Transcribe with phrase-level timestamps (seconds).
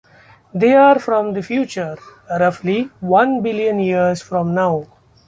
[0.51, 1.95] They are from the future:
[2.27, 4.87] roughly one billion years from now.